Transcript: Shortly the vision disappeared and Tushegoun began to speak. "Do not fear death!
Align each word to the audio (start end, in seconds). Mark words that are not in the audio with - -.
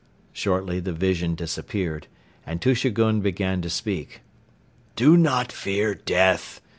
Shortly 0.33 0.79
the 0.79 0.93
vision 0.93 1.35
disappeared 1.35 2.07
and 2.43 2.59
Tushegoun 2.59 3.21
began 3.21 3.61
to 3.61 3.69
speak. 3.69 4.21
"Do 4.95 5.15
not 5.15 5.51
fear 5.51 5.93
death! 5.93 6.59